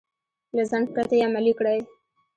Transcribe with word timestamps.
له 0.55 0.63
ځنډ 0.69 0.85
پرته 0.93 1.15
يې 1.17 1.25
عملي 1.27 1.53
کړئ. 1.59 1.79